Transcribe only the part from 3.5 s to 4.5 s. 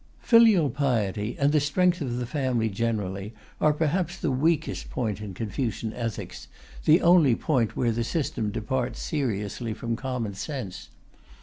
are perhaps the